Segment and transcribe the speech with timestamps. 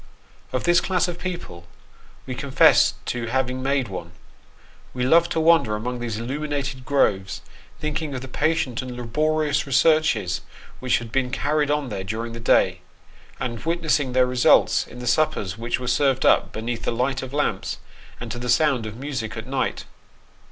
[0.51, 1.67] Of this class of people
[2.25, 4.13] we confess to having made one.
[4.95, 7.41] We loved to wander among these illuminated groves,
[7.79, 10.41] thinking of the patient and laborious researches
[10.79, 12.81] which had been carried on there during the day,
[13.39, 17.31] and witnessing their results in the suppers which were served up beneath the light of
[17.31, 17.77] lamps
[18.19, 19.85] and to the sound of music at night.